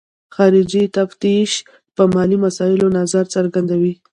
[0.35, 1.51] خارجي تفتیش
[1.95, 3.93] په مالي مسایلو نظر څرګندوي.